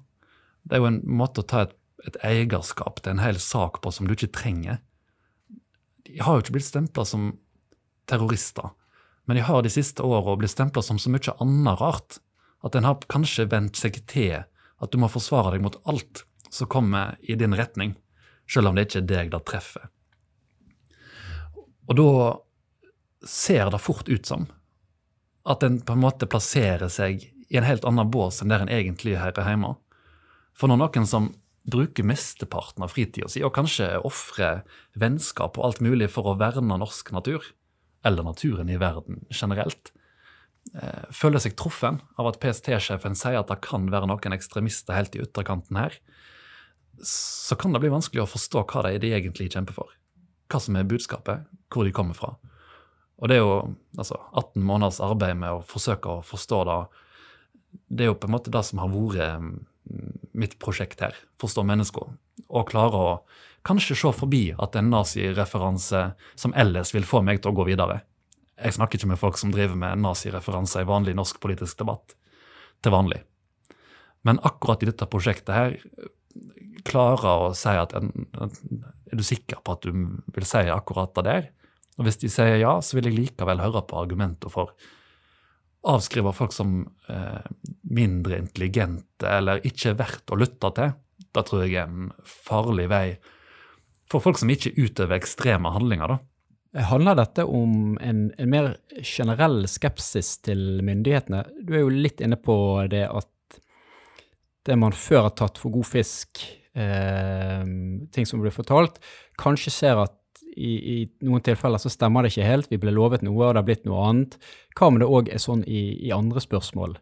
[0.63, 1.75] det er jo en måte å ta et,
[2.07, 4.79] et eierskap til en hel sak på som du ikke trenger.
[6.07, 7.33] De har jo ikke blitt stempla som
[8.09, 8.71] terrorister,
[9.27, 12.19] men de har de siste åra blitt stempla som så mye annet rart.
[12.65, 16.67] At en har kanskje vendt seg til at du må forsvare deg mot alt som
[16.67, 17.95] kommer i din retning,
[18.49, 19.89] selv om det ikke er deg det treffer.
[21.89, 22.11] Og da
[23.25, 24.47] ser det fort ut som
[25.49, 28.71] at en på en måte plasserer seg i en helt annen bås enn der en
[28.73, 29.73] egentlig er hjemme.
[30.53, 31.31] For når noen som
[31.69, 34.61] bruker mesteparten av fritida si, og kanskje ofrer
[34.97, 37.45] vennskap og alt mulig for å verne norsk natur,
[38.05, 39.91] eller naturen i verden generelt,
[40.77, 45.15] Eh, føler seg truffen av at PST-sjefen sier at det kan være noen ekstremister helt
[45.17, 45.95] i ytterkanten her,
[47.05, 49.91] så kan det bli vanskelig å forstå hva det de egentlig kjemper for.
[50.49, 52.33] Hva som er budskapet, hvor de kommer fra.
[53.19, 56.79] Og det er jo altså, 18 måneders arbeid med å forsøke å forstå det.
[57.89, 59.55] Det er jo på en måte det som har vært mm,
[60.39, 61.17] mitt prosjekt her.
[61.41, 62.13] Forstå mennesker.
[62.47, 63.15] Og klare å
[63.67, 66.05] kanskje se forbi at en nazireferanse
[66.39, 68.01] som ellers vil få meg til å gå videre,
[68.59, 72.15] jeg snakker ikke med folk som driver med nazireferanser i vanlig norsk politisk debatt
[72.83, 73.21] til vanlig.
[74.27, 75.77] Men akkurat i dette prosjektet her
[76.87, 79.91] klarer å si at Er du sikker på at du
[80.35, 81.49] vil si akkurat det der?
[81.99, 84.71] Og hvis de sier ja, så vil jeg likevel høre på argumenter for
[85.89, 87.43] avskriver folk som eh,
[87.87, 90.95] mindre intelligente eller ikke verdt å lytte til,
[91.35, 93.05] det tror jeg er en farlig vei
[94.09, 96.15] for folk som ikke utøver ekstreme handlinger.
[96.15, 96.83] da.
[96.89, 101.43] Handler dette om en, en, mer generell skepsis til myndighetene?
[101.65, 102.55] Du er jo litt inne på
[102.91, 103.29] det at
[104.67, 106.43] det man før har tatt for god fisk,
[106.75, 107.63] eh,
[108.13, 108.99] ting som blir fortalt,
[109.39, 110.15] kanskje ser at
[110.59, 113.61] i, i, noen tilfeller så stemmer det ikke helt, vi ble lovet noe, og det
[113.61, 114.37] har blitt noe annet.
[114.75, 116.97] Hva om det òg er sånn i, i andre spørsmål?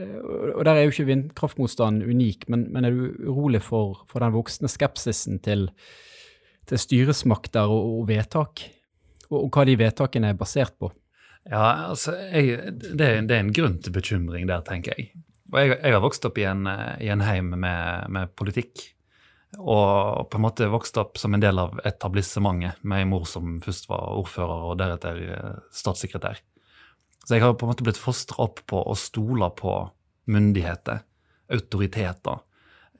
[0.00, 0.18] Eh,
[0.56, 4.36] og Der er jo ikke vindkraftmotstanden unik, men, men, er du urolig for, for den
[4.36, 5.70] voksne skepsisen til,
[6.68, 8.66] til styresmakter og, og vedtak?
[9.30, 10.90] og, og hva de vedtakene er basert på?
[11.48, 15.12] Ja, altså, jeg, det, er, det, er en grunn til bekymring der, tenker jeg.
[15.50, 16.66] Og jeg, jeg har vokst opp i en,
[17.02, 18.84] i en heim med, med, politikk.
[19.58, 23.58] Og på en måte vokst opp som en del av etablissementet, med en mor som
[23.64, 26.38] først var ordfører og deretter eh, statssekretær.
[27.24, 29.74] Så jeg har på en måte blitt fostra opp på å stole på
[30.30, 31.02] myndigheter,
[31.50, 32.46] autoriteter.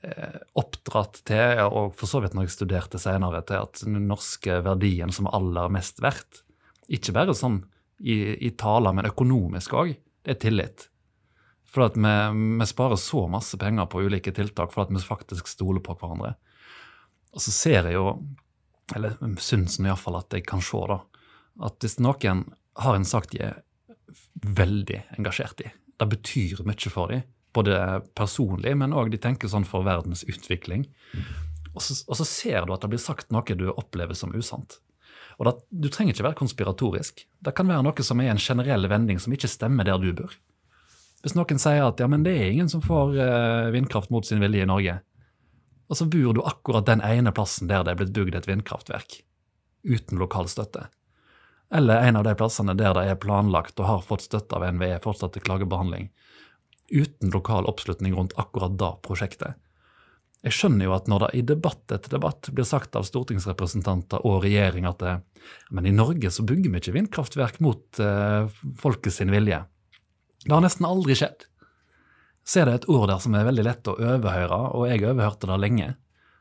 [0.03, 4.59] Eh, oppdratt til, og for så vidt når jeg studerte senere, til at den norske
[4.65, 6.43] verdien som er aller mest verdt,
[6.91, 7.61] ikke bare sånn
[8.01, 9.93] i, i taler, men økonomisk òg,
[10.25, 10.90] det er tillit.
[11.71, 12.13] For at vi,
[12.59, 16.33] vi, sparer så masse penger på ulike tiltak for at vi faktisk stoler på hverandre.
[17.31, 18.17] Og så ser jeg jo,
[18.95, 20.99] eller syns iallfall at jeg kan se, da,
[21.63, 22.43] at hvis noen
[22.81, 23.61] har en sak de er
[24.43, 27.23] veldig engasjert i, det betyr mye for dem,
[27.55, 30.85] både personlig, men òg de tenker sånn for verdens utvikling.
[31.71, 34.79] Og så, og så, ser du at det blir sagt noe du opplever som usant.
[35.39, 37.25] Og da, Du trenger ikke være konspiratorisk.
[37.39, 40.35] Det kan være noe som er en generell vending som ikke stemmer der du bor.
[41.21, 44.41] Hvis noen sier at ja, men det er ingen som får uh, vindkraft mot sin
[44.41, 44.97] vilje i Norge,
[45.91, 49.19] og så bor du akkurat den ene plassen der det er blitt bygd et vindkraftverk,
[49.83, 50.87] uten lokal støtte.
[51.71, 55.01] Eller en av de plassene der det er planlagt og har fått støtte av NVE
[55.03, 56.09] fortsatt til klagebehandling,
[56.91, 59.59] uten lokal oppslutning rundt akkurat da prosjektet.
[60.41, 64.41] Jeg skjønner jo at når det i debatt etter debatt blir sagt av stortingsrepresentanter og
[64.45, 65.17] regjering at det,
[65.69, 68.49] men i Norge så bygger vi ikke vindkraftverk mot uh,
[68.81, 69.61] folkets vilje.
[70.45, 71.45] Det har nesten aldri skjedd.
[72.47, 75.49] Så er det et ord der som er veldig lett å overhøre, og jeg overhørte
[75.51, 75.89] det lenge.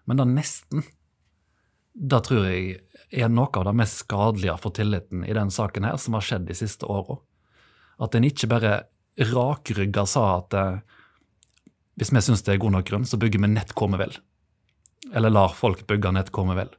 [0.09, 0.87] Men det nesten,
[1.93, 2.79] det tror jeg
[3.11, 6.49] er noe av det mest skadelige for tilliten i den saken her som har skjedd
[6.49, 7.19] de siste åra.
[8.01, 8.75] At en ikke bare
[9.21, 10.81] rakrygga sa at eh,
[12.01, 14.15] hvis vi syns det er god nok grunn, så bygger vi nett hvor vi vil.
[15.13, 16.71] Eller lar folk bygge nett hvor vi vil.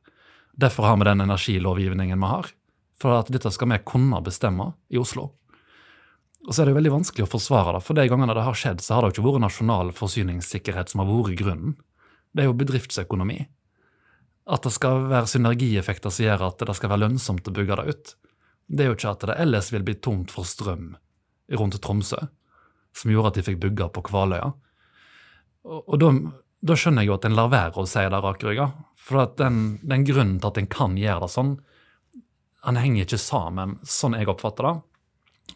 [0.57, 2.49] Derfor har vi den energilovgivningen vi har.
[3.01, 5.31] For at dette skal vi kunne bestemme i Oslo.
[6.47, 8.57] Og så er det jo veldig vanskelig å forsvare det, for de gangene det har
[8.57, 11.75] skjedd, så har det jo ikke vært nasjonal forsyningssikkerhet som har vært grunnen.
[12.33, 13.39] Det er jo bedriftsøkonomi.
[14.51, 17.93] At det skal være synergieffekter som gjør at det skal være lønnsomt å bygge det
[17.93, 18.13] ut.
[18.71, 20.95] Det er jo ikke at det ellers vil bli tomt for strøm
[21.59, 22.19] rundt Tromsø,
[22.95, 24.53] som gjorde at de fikk bygge på Kvaløya.
[25.67, 26.11] Og, og da,
[26.65, 28.71] da, skjønner jeg jo at en lar være å si det rakrygga.
[29.01, 31.57] For at den, den, grunnen til at en kan gjøre det sånn,
[32.61, 34.75] han henger ikke sammen, sånn jeg oppfatter det.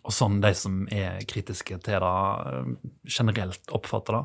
[0.04, 2.12] Og sånn de som er kritiske til det,
[2.52, 2.70] eh,
[3.18, 4.24] generelt oppfatter det.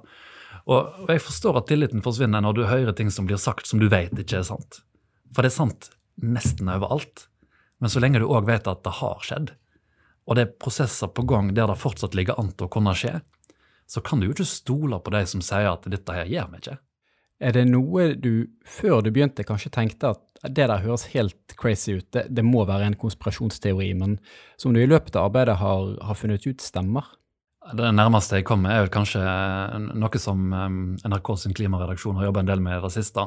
[0.66, 3.80] Og, og jeg forstår at tilliten forsvinner når du hører ting som blir sagt som
[3.80, 4.82] du vet ikke er sant.
[5.34, 7.28] For det er sant nesten overalt.
[7.80, 9.54] Men så lenge du òg vet at det har skjedd,
[10.28, 13.20] og det er prosesser på gang der det fortsatt ligger an til å kunne skje,
[13.90, 16.60] så kan du jo ikke stole på de som sier at dette her gjør vi
[16.60, 16.76] ikke.
[17.40, 21.98] Er det noe du før du begynte kanskje tenkte at det der høres helt crazy
[21.98, 24.18] ut, det, det må være en konspirasjonsteori, men
[24.60, 27.08] som du i løpet av arbeidet har, har funnet ut stemmer?
[27.76, 29.20] Det nærmeste jeg kommer, er vel kanskje
[30.00, 30.52] noe som
[31.04, 33.26] NRK sin klimaredaksjon har jobba en del med i det siste.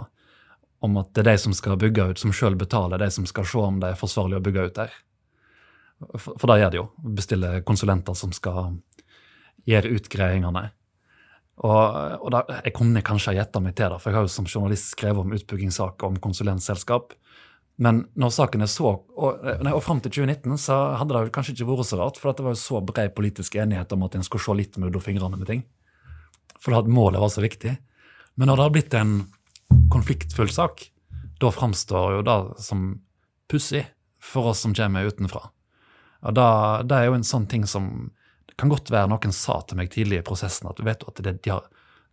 [0.84, 3.47] Om at det er de som skal bygge ut, som sjøl betaler, de som skal
[3.47, 4.95] se om det er forsvarlig å bygge ut der.
[6.17, 6.88] For, for det gjør det jo.
[7.21, 8.73] Bestille konsulenter som skal
[9.69, 10.65] gjøre utgreiingene.
[11.63, 11.84] Og,
[12.19, 14.47] og da, Jeg kunne kanskje ha gjetta meg til det, for jeg har jo som
[14.49, 17.13] journalist skrevet om utbyggingssaker om konsulentselskap.
[17.82, 21.69] Men når saken er så Og, og fram til 2019 så hadde det kanskje ikke
[21.71, 24.43] vært så rart, for det var jo så bred politisk enighet om at en skulle
[24.43, 25.63] se litt mellom fingrene med ting.
[26.60, 27.78] For at målet var så viktig.
[28.36, 29.15] Men når det har blitt en
[29.93, 30.86] konfliktfull sak,
[31.41, 32.86] da framstår jo det som
[33.52, 33.86] pussig
[34.23, 35.49] for oss som kommer utenfra.
[36.23, 38.12] Og da, Det er jo en sånn ting som
[38.59, 41.37] kan godt være noen sa til meg tidlig i prosessen at du vet at det,
[41.45, 41.65] de har,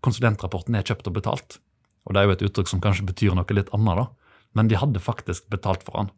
[0.05, 1.59] konsulentrapporten er kjøpt og betalt.
[2.09, 4.07] Og Det er jo et uttrykk som kanskje betyr noe litt annet, da.
[4.57, 6.13] men de hadde faktisk betalt for han.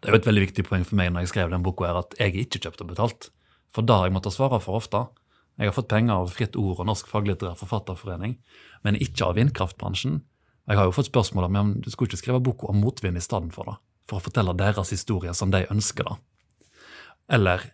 [0.00, 2.14] Det er jo et veldig viktig poeng for meg når jeg skrev den boka, at
[2.18, 3.28] jeg er ikke kjøpt og betalt.
[3.74, 5.02] For det har jeg måttet svare for ofte.
[5.60, 8.38] Jeg har fått penger av Fritt Ord og Norsk faglitterær forfatterforening,
[8.86, 10.22] men ikke av vindkraftbransjen.
[10.70, 13.52] Jeg har jo fått spørsmål om du skulle ikke skrive boka om motvind i stedet
[13.52, 13.76] for det,
[14.08, 16.08] for å fortelle deres historie som de ønsker.
[16.08, 16.16] da.
[17.28, 17.68] Eller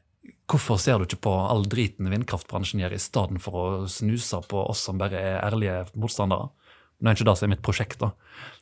[0.46, 4.60] Hvorfor ser du ikke på all driten vindkraftbransjen gjør, i stedet for å snuse på
[4.62, 6.52] oss som bare er ærlige motstandere?
[6.96, 8.12] Det er ikke det som er mitt prosjekt, da.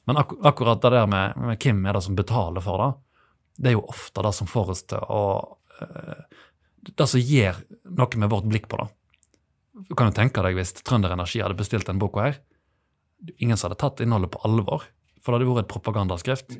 [0.08, 2.88] Men ak akkurat det der med, med, hvem er det som betaler for det,
[3.60, 5.22] det er jo ofte det som får oss til å
[5.78, 6.40] uh,
[6.84, 8.88] Det som gir noe med vårt blikk på det.
[9.88, 12.40] Du kan jo tenke deg hvis Trønder Energi hadde bestilt den boka her.
[13.38, 14.84] Ingen som hadde tatt innholdet på alvor,
[15.22, 16.58] for det hadde vært et propagandaskrift.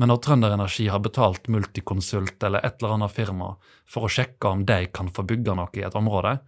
[0.00, 3.50] Men når Trønder Energi har betalt Multiconsult eller et eller annet firma
[3.84, 6.38] for å sjekke om de kan få bygge noe i et område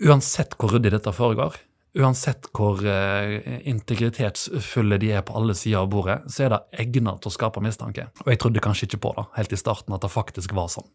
[0.00, 1.58] Uansett hvor ryddig dette foregår,
[2.00, 3.34] uansett hvor uh,
[3.68, 7.60] integritetsfulle de er på alle sider av bordet, så er det egnet til å skape
[7.60, 8.06] mistanke.
[8.24, 10.88] Og jeg trodde kanskje ikke på det helt i starten, at det faktisk var sånn.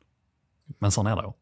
[0.81, 1.35] Men sånn er det jo.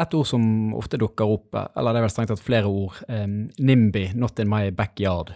[0.00, 0.46] Et ord som
[0.78, 4.48] ofte dukker opp, eller det er vel strengt tatt flere ord, um, NIMBY, not in
[4.50, 5.34] my backyard.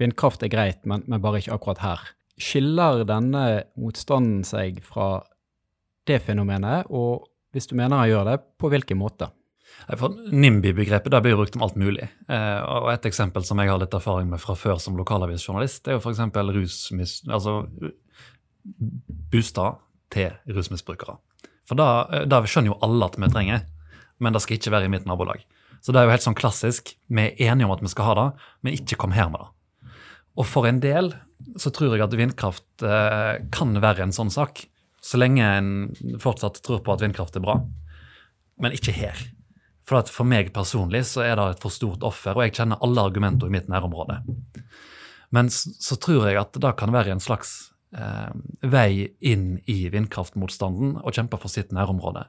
[0.00, 2.08] Vindkraft er greit, men bare ikke akkurat her.
[2.40, 3.44] Skiller denne
[3.78, 5.22] motstanden seg fra
[6.08, 9.28] det fenomenet, og hvis du mener han gjør det, på hvilken måte?
[9.82, 12.06] NIMBY-begrepet blir brukt om alt mulig.
[12.28, 15.98] Eh, og Et eksempel som jeg har litt erfaring med fra før som lokalavisjournalist, er
[15.98, 16.22] jo f.eks.
[16.54, 17.20] rusmis...
[17.28, 17.62] Altså
[19.32, 19.80] bostad
[20.12, 21.16] til rusmisbrukere.
[21.66, 23.66] For da, eh, da skjønner jo alle at vi trenger,
[24.22, 25.42] men det skal ikke være i mitt nabolag.
[25.82, 26.94] Så det er jo helt sånn klassisk.
[27.10, 28.28] Vi er enige om at vi skal ha det,
[28.62, 29.50] men ikke kom her med det.
[30.38, 31.12] Og for en del
[31.60, 34.64] så tror jeg at vindkraft eh, kan være en sånn sak.
[35.02, 37.58] Så lenge en fortsatt tror på at vindkraft er bra.
[38.62, 39.18] Men ikke her.
[39.82, 43.02] For for meg personlig så er det et for stort offer, og jeg kjenner alle
[43.02, 44.20] argumenter i mitt nærområde.
[45.34, 48.30] Men så, så tror jeg at det kan være en slags eh,
[48.62, 52.28] vei inn i vindkraftmotstanden og kjempe for sitt nærområde.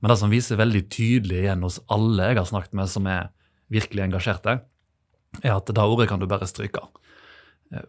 [0.00, 3.30] Men det som viser veldig tydelig igjen hos alle jeg har snakket med som er
[3.70, 4.58] virkelig engasjerte,
[5.44, 6.82] er at det ordet kan du bare stryke.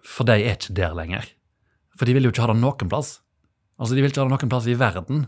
[0.06, 1.28] For de er ikke der lenger.
[1.98, 3.20] For de vil jo ikke ha det noen plass.
[3.82, 5.24] Altså, De vil ikke ha det noen plass i verden.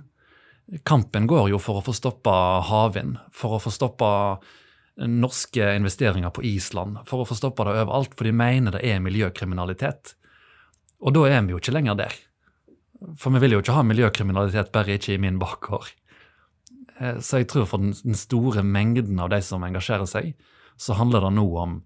[0.87, 2.33] Kampen går jo for å få stoppa
[2.69, 4.11] havvind, for å få stoppa
[4.95, 9.01] norske investeringer på Island, for å få stoppa det overalt, for de mener det er
[9.03, 10.13] miljøkriminalitet.
[11.01, 12.15] Og da er vi jo ikke lenger der.
[13.19, 15.89] For vi vil jo ikke ha miljøkriminalitet, bare ikke i min bakgård.
[16.99, 20.31] Eh, så jeg tror for den store mengden av de som engasjerer seg,
[20.77, 21.81] så handler det nå om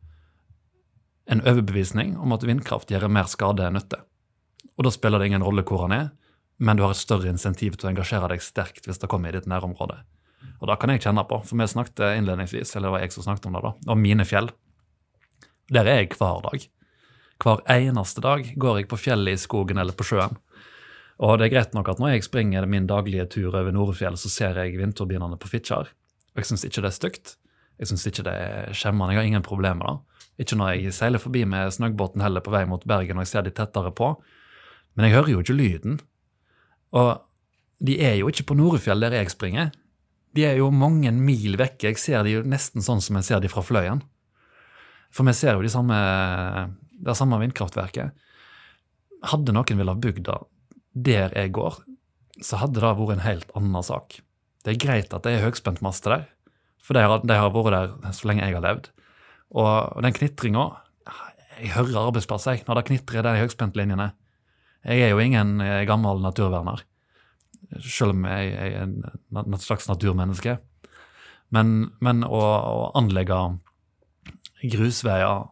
[1.27, 3.99] en overbevisning om at vindkraft gjør mer skade enn nytte.
[4.77, 6.07] Og da spiller det ingen rolle hvor han er,
[6.57, 9.37] men du har et større insentiv til å engasjere deg sterkt hvis det kommer i
[9.37, 9.99] ditt nærområde.
[10.61, 13.27] Og da kan jeg kjenne på, for vi snakket innledningsvis, eller det var jeg som
[13.27, 14.49] snakket om det, da, om mine fjell.
[15.73, 16.67] Der er jeg hver dag.
[17.43, 20.37] Hver eneste dag går jeg på fjellet i skogen eller på sjøen.
[21.21, 24.29] Og det er greit nok at når jeg springer min daglige tur over Norefjell, så
[24.29, 25.91] ser jeg vindturbinene på Fitjar.
[26.33, 27.35] Og jeg syns ikke det er stygt.
[27.77, 29.13] Jeg syns ikke det er skjemmende.
[29.13, 30.16] Jeg har ingen problemer med det.
[30.37, 33.47] Ikke når jeg seiler forbi med snøggbåten heller på vei mot Bergen og jeg ser
[33.47, 34.13] de tettere på.
[34.95, 35.97] Men jeg hører jo ikke lyden.
[36.97, 37.17] Og
[37.83, 39.71] de er jo ikke på Norefjell der jeg springer.
[40.37, 41.89] De er jo mange mil vekke.
[41.89, 44.03] Jeg ser de jo nesten sånn som jeg ser de fra Fløyen.
[45.13, 45.97] For vi ser jo de samme,
[46.93, 48.13] det samme vindkraftverket.
[49.25, 50.39] Hadde noen villet ha bygd det
[50.97, 51.79] der jeg går,
[52.41, 54.19] så hadde det vært en helt annen sak.
[54.65, 56.23] Det er greit at det er høyspentmaster der,
[56.81, 58.89] for de har, de har vært der så lenge jeg har levd.
[59.55, 60.65] Og den knitringa
[61.57, 64.11] Jeg hører arbeidsplass jeg, når det knitrer de høyspentlinjene.
[64.85, 66.83] Jeg er jo ingen eh, gammel naturverner,
[67.81, 70.59] selv om jeg er et slags naturmenneske.
[71.49, 73.39] Men, men å, å, anlegge
[74.67, 75.47] grusveier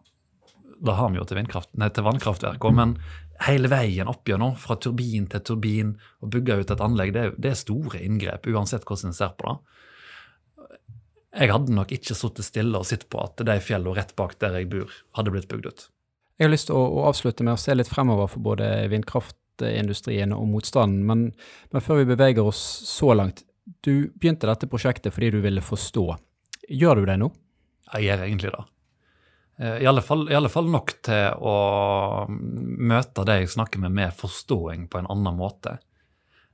[0.84, 1.40] Det har vi jo til,
[1.80, 2.98] nei, til vannkraftverk òg, men
[3.48, 7.52] hele veien opp gjennom, fra turbin til turbin, og bygge ut et anlegg, det, det
[7.52, 9.75] er store inngrep, uansett hvordan en ser på det.
[11.36, 14.56] Jeg hadde nok ikke sittet stille og sett på at de fjellene rett bak der
[14.56, 15.88] jeg bor, hadde blitt bygd ut.
[16.40, 20.36] Jeg har lyst til å, å avslutte med å se litt fremover for både vindkraftindustrien
[20.36, 21.26] og motstanden, men,
[21.72, 23.44] men, før vi beveger oss så langt.
[23.84, 26.06] Du begynte dette prosjektet fordi du ville forstå.
[26.76, 27.30] Gjør du det nå?
[27.94, 28.64] Jeg gjør egentlig det.
[29.60, 31.58] Eh, I alle, fall, I alle fall nok til å
[32.30, 35.78] møte det jeg snakker med, med forståing på en annen måte.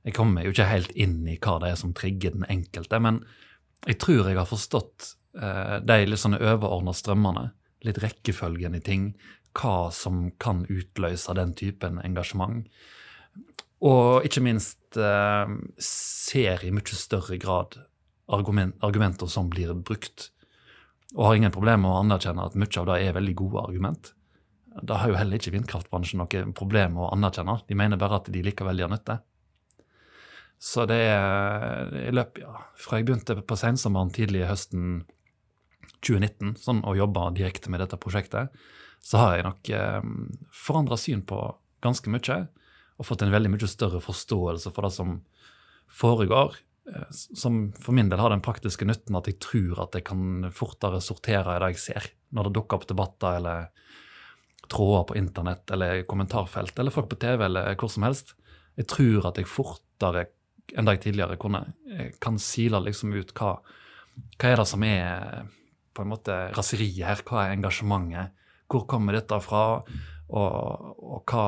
[0.02, 3.22] Jeg kommer jo ikke helt inn i hva det er som trigger den enkelte, men
[3.86, 7.50] jeg tror jeg har forstått eh, de litt sånne overordna strømmene.
[7.82, 9.12] Litt rekkefølgen i ting.
[9.58, 12.68] Hva som kan utløse den typen engasjement.
[13.82, 17.80] Og ikke minst eh, ser i mye større grad
[18.32, 20.30] argument, argumenter som blir brukt.
[21.16, 24.12] Og har ingen problemer med å anerkjenne at mye av det er veldig gode argument.
[24.72, 27.58] Da har jo heller ikke vindkraftbransjen noe problem med å anerkjenne.
[27.68, 29.18] De mener bare at de likevel gjør nytte.
[30.62, 35.02] Så det er i løpet, ja, Fra jeg begynte på sensommeren tidlig i høsten
[36.06, 38.52] 2019 sånn, og jobba direkte med dette prosjektet,
[39.02, 40.04] så har jeg nok eh,
[40.54, 41.38] forandra syn på
[41.82, 42.36] ganske mye.
[42.98, 45.16] Og fått en veldig mye større forståelse for det som
[45.90, 46.54] foregår
[46.90, 50.52] eh, som for min del har den praktiske nytten at jeg tror at jeg kan
[50.54, 53.72] fortere sortere i det jeg ser, når det dukker opp debatter eller
[54.70, 58.36] tråder på internett eller kommentarfelt eller folk på TV eller hvor som helst.
[58.78, 60.28] Jeg tror at jeg fortere
[60.76, 61.64] enn dag tidligere kunne,
[62.22, 63.56] kan sile liksom ut hva,
[64.38, 65.44] hva er det som er
[65.92, 68.32] på en måte raseriet her, hva er engasjementet,
[68.72, 69.82] hvor kommer dette fra,
[70.32, 71.46] og, og hva,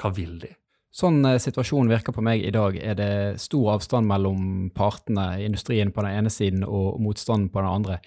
[0.00, 0.54] hva vil de?
[0.92, 5.92] Sånn eh, situasjonen virker på meg i dag, er det stor avstand mellom partene, industrien
[5.92, 7.98] på den ene siden og motstanden på den andre.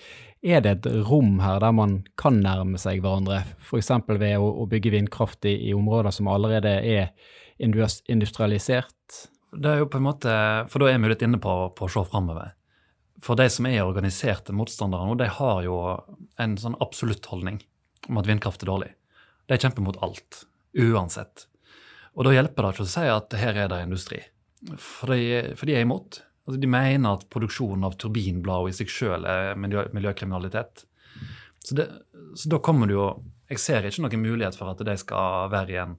[0.46, 3.90] Er det et rom her der man kan nærme seg hverandre, f.eks.
[4.12, 7.10] ved å, å, bygge vindkraft i, i, områder som allerede er
[7.58, 8.94] industrialisert?
[9.56, 10.32] Det er jo på en måte,
[10.72, 12.54] For da er vi litt inne på, på å se framover.
[13.24, 15.78] For de som er organiserte motstandere nå, de har jo
[16.42, 17.62] en sånn absolutt holdning
[18.10, 18.92] om at vindkraft er dårlig.
[19.48, 20.44] De kjemper mot alt,
[20.76, 21.48] uansett.
[22.16, 24.22] Og da hjelper det ikke å si at her er det industri,
[24.80, 26.22] for de, for de er imot.
[26.46, 30.86] Altså, de mener at produksjonen av turbinblad i seg sjøl er miljø, miljøkriminalitet.
[31.66, 31.88] Så, det,
[32.38, 33.06] så, da kommer det jo
[33.50, 35.96] Jeg ser ikke noen mulighet for at de skal være i en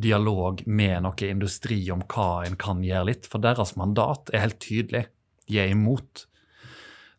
[0.00, 4.60] dialog med noe industri om hva en kan gjøre litt, for deres mandat er helt
[4.62, 5.06] tydelig.
[5.48, 6.26] De er imot.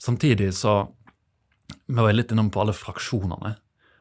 [0.02, 0.94] Samtidig så
[1.88, 3.54] Vi var litt innom på alle fraksjonene.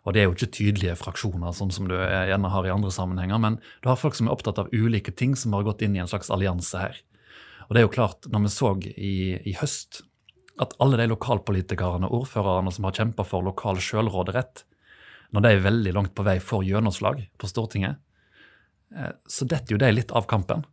[0.06, 3.38] Og det er jo ikke tydelige fraksjoner, sånn som du gjerne har i andre sammenhenger,
[3.38, 6.00] men du har folk som er opptatt av ulike ting, som har gått inn i
[6.02, 6.98] en slags allianse her.
[7.68, 9.14] Og det er jo klart, når vi så i,
[9.46, 10.02] i høst
[10.60, 14.64] at alle de lokalpolitikerne og ordførerne som har kjempa for lokal sjølråderett,
[15.30, 18.00] når de er veldig langt på vei får gjennomslag på Stortinget,
[19.30, 20.64] så detter jo de litt av kampen.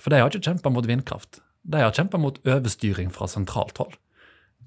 [0.00, 1.38] For de har ikke kjempa mot vindkraft.
[1.62, 3.94] De har kjempa mot overstyring fra sentralt hold.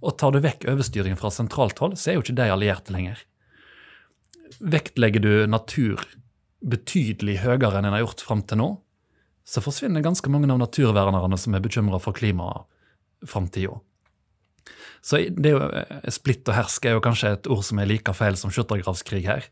[0.04, 3.22] Og tar du vekk overstyring fra sentralt hold, så er jo ikke de allierte lenger
[4.60, 6.04] vektlegger du natur
[6.64, 8.70] betydelig høyere enn en har gjort fram til nå,
[9.44, 13.80] så forsvinner ganske mange av naturvernerne som er bekymra for klimaframtida.
[15.04, 17.90] Så det er jo, eh, Splitt og hersk er jo kanskje et ord som er
[17.90, 19.50] like feil som skyttergravskrig her.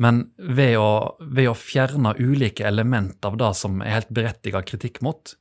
[0.00, 5.02] Men ved å, ved å fjerne ulike element av det som er helt berettiget kritikk
[5.04, 5.34] mot,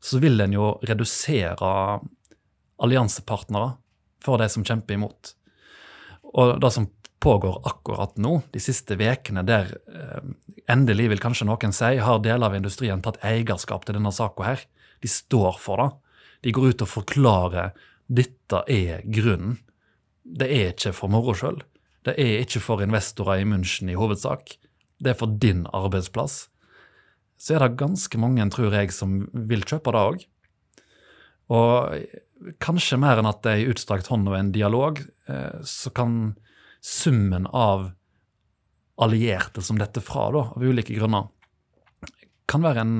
[0.00, 2.00] så vil en jo redusere
[2.80, 3.74] alliansepartnere
[4.24, 5.34] for de som kjemper imot.
[6.32, 6.88] Og det som
[7.20, 10.22] pågår akkurat nå, de siste ukene, der eh,
[10.72, 14.64] endelig, vil kanskje noen si, har deler av industrien tatt eierskap til denne saka her.
[15.04, 15.90] De står for det.
[16.48, 17.74] De går ut og forklarer
[18.08, 19.58] dette er grunnen.
[20.24, 21.60] Det er ikke for moro sjøl.
[22.06, 24.56] Det er ikke for investorer i München i hovedsak.
[25.00, 26.46] Det er for din arbeidsplass.
[27.40, 30.26] Så er det ganske mange, tror jeg, som vil kjøpe det òg.
[31.50, 35.92] Og kanskje mer enn at det er ei utstrakt hånd og en dialog, eh, så
[35.92, 36.36] kan
[36.80, 37.90] summen av
[39.00, 41.28] allierte som dette fra, da, av ulike grunner,
[42.50, 42.94] kan være en,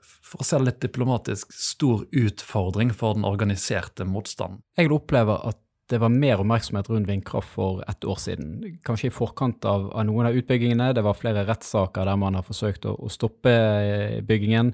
[0.00, 4.62] for å se det litt diplomatisk, stor utfordring for den organiserte motstanden.
[4.78, 5.60] Jeg opplever at
[5.92, 8.78] det var mer oppmerksomhet rundt vindkraft for ett år siden.
[8.84, 10.92] Kanskje i forkant av, av noen av utbyggingene.
[10.96, 14.72] Det var flere rettssaker der man har forsøkt å, å stoppe eh, byggingen.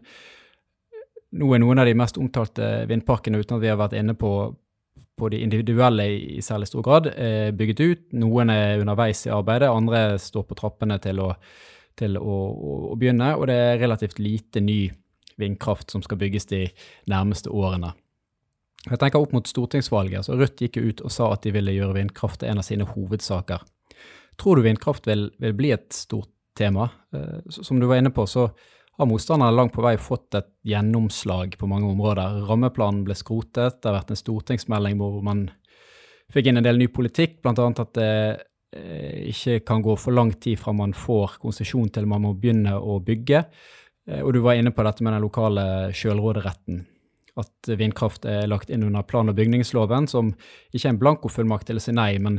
[1.42, 4.33] Nå er noen av de mest omtalte vindparkene, uten at vi har vært inne på,
[5.18, 6.07] på de individuelle
[6.38, 8.07] i særlig stor grad er bygget ut.
[8.22, 11.33] Noen er underveis i arbeidet, andre står på trappene til å,
[11.98, 13.35] til å, å, å begynne.
[13.35, 14.85] Og det er relativt lite ny
[15.38, 16.68] vindkraft som skal bygges de
[17.11, 17.92] nærmeste årene.
[18.87, 20.27] Jeg tenker opp mot stortingsvalget.
[20.27, 22.87] så Rødt gikk ut og sa at de ville gjøre vindkraft til en av sine
[22.87, 23.64] hovedsaker.
[24.38, 26.88] Tror du vindkraft vil, vil bli et stort tema?
[27.14, 28.49] Eh, som du var inne på, så
[28.99, 32.45] har motstanderne langt på vei fått et gjennomslag på mange områder.
[32.49, 35.49] Rammeplanen ble skrotet, det har vært en stortingsmelding hvor man
[36.35, 37.55] fikk inn en del ny politikk, bl.a.
[37.55, 38.12] at det
[38.75, 42.77] eh, ikke kan gå for lang tid fra man får konsesjon til man må begynne
[42.79, 43.43] å bygge.
[44.07, 46.85] Eh, og du var inne på dette med den lokale sjølråderetten
[47.38, 50.33] at vindkraft er lagt inn under plan- og bygningsloven, som
[50.72, 52.35] ikke er en blankofullmakt til å si nei, men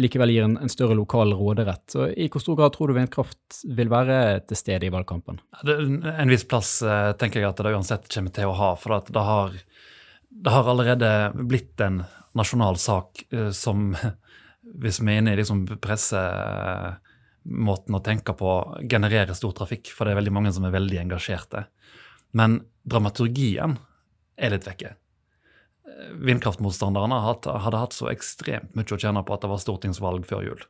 [0.00, 1.84] likevel gir en, en, større lokal råderett.
[1.92, 3.42] Så I hvor stor grad tror du vindkraft
[3.76, 4.16] vil være
[4.48, 5.36] til stede i valgkampen?
[5.64, 8.70] En viss plass eh, tenker jeg at det uansett kommer til å ha.
[8.80, 9.48] For det har,
[10.28, 11.10] det har allerede
[11.40, 11.96] blitt en
[12.36, 13.76] nasjonal sak eh, som,
[14.82, 18.50] hvis vi er inne i liksom pressemåten å tenke på,
[18.90, 19.84] genererer stor trafikk.
[19.94, 21.60] For det er veldig mange som er veldig engasjerte.
[22.34, 22.50] Men
[22.84, 23.78] dramaturgien
[24.36, 24.94] er litt vekke.
[26.24, 30.64] Vindkraftmotstanderne hadde hatt så ekstremt mye å tjene på at det var stortingsvalg før jul.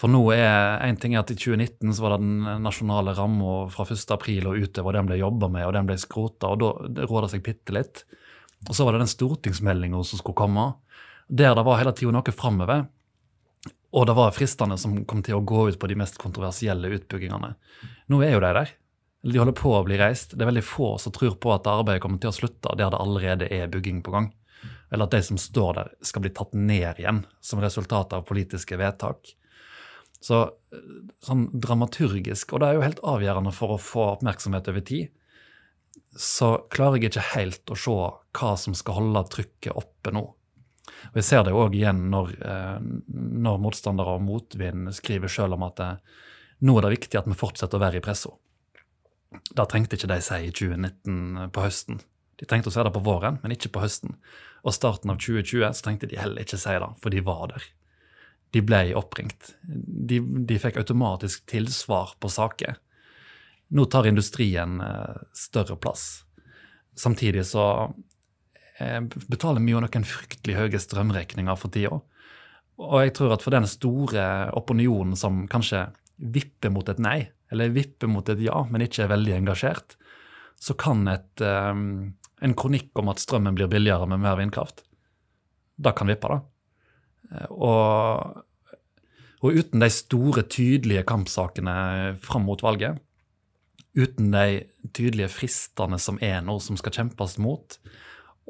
[0.00, 3.84] For nå er en ting at I 2019 så var det den nasjonale ramma fra
[3.84, 7.44] 1.4 og utover, den ble jobba med, og den ble skrota, og da råda seg
[7.44, 8.04] bitte litt.
[8.68, 10.70] Og så var det den stortingsmeldinga som skulle komme,
[11.28, 12.86] der det var hele tida noe framover.
[13.90, 17.52] Og det var fristene som kom til å gå ut på de mest kontroversielle utbyggingene.
[18.08, 18.72] Nå er jo de der.
[19.22, 20.32] De holder på å bli reist.
[20.32, 23.00] Det er veldig få som tror på at arbeidet kommer til å slutte der det
[23.00, 24.30] allerede er bygging på gang.
[24.90, 28.78] Eller at de som står der, skal bli tatt ned igjen som resultat av politiske
[28.80, 29.34] vedtak.
[30.20, 30.42] Så
[31.24, 35.12] sånn dramaturgisk, og det er jo helt avgjørende for å få oppmerksomhet over tid,
[36.16, 37.96] så klarer jeg ikke helt å se
[38.36, 40.26] hva som skal holde trykket oppe nå.
[41.10, 45.54] Og Jeg ser det jo òg igjen når, eh, når motstandere og motvind skriver sjøl
[45.56, 45.90] om at det,
[46.66, 48.34] nå er det viktig at vi fortsetter å være i pressa.
[49.30, 52.00] Det trengte ikke de si i 2019 på høsten.
[52.40, 54.16] De trengte å si det på våren, men ikke på høsten.
[54.64, 57.66] Og starten av 2020 så trengte de heller ikke si det, for de var der.
[58.50, 59.52] De ble oppringt.
[59.62, 62.80] De, de fikk automatisk tilsvar på saker.
[63.70, 66.24] Nå tar industrien eh, større plass.
[66.98, 67.64] Samtidig så
[68.82, 68.98] eh,
[69.30, 72.00] betaler vi jo noen fryktelig høye strømregninger for tida.
[72.80, 74.24] Og jeg tror at for den store
[74.58, 77.18] opinionen som kanskje vipper mot et nei,
[77.50, 79.96] eller vipper mot et ja, men ikke er veldig engasjert,
[80.60, 82.12] så kan et, um,
[82.44, 84.84] en kronikk om at strømmen blir billigere med mer vindkraft,
[85.80, 86.40] da kan vippe, da.
[87.50, 88.42] Og,
[89.40, 93.00] og uten de store, tydelige kampsakene fram mot valget,
[93.96, 94.62] uten de
[94.94, 97.78] tydelige fristene som er nå, som skal kjempes mot,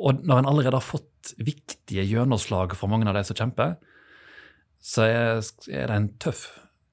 [0.01, 3.77] og når en allerede har fått viktige gjennomslag for mange av de som kjemper,
[4.81, 6.47] så er det en tøff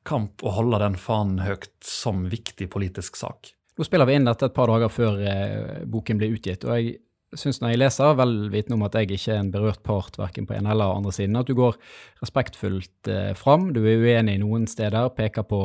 [0.08, 3.52] kamp å holde den fanen høyt som viktig politisk sak.
[3.78, 6.98] Nå spiller vi inn dette et par dager før eh, boken blir utgitt, og jeg
[7.36, 10.48] synes når jeg leser, vel vitende om at jeg ikke er en berørt part verken
[10.48, 11.76] på en eller andre siden, at du går
[12.24, 13.72] respektfullt eh, fram.
[13.76, 15.62] Du er uenig noen steder, peker på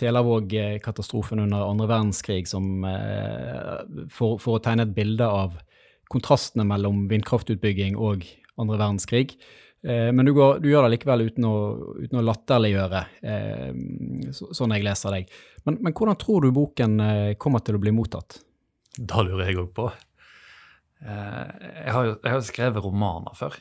[0.00, 5.58] Telavåg-katastrofen under andre verdenskrig som eh, for, for, å tegne et bilde av
[6.10, 8.26] kontrastene mellom vindkraftutbygging og
[8.60, 9.36] andre verdenskrig.
[9.84, 11.56] Eh, men du, går, du, gjør det likevel uten å,
[12.00, 15.34] uten å latterliggjøre, eh, sånn jeg leser deg.
[15.68, 18.38] Men, men, hvordan tror du boken eh, kommer til å bli mottatt?
[18.96, 19.90] Da lurer jeg òg på.
[21.04, 23.56] Jeg har jo skrevet romaner før.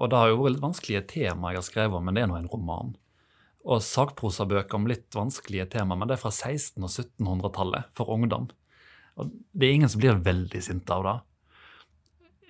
[0.00, 2.30] Og det har jo vært litt vanskelige tema jeg har skrevet om, men det er
[2.30, 2.94] nå en roman.
[3.68, 8.48] Og sakprosabøker om litt vanskelige tema, men det er fra 1600- og 1700-tallet for ungdom.
[9.20, 11.14] Og det er ingen som blir veldig sinte av det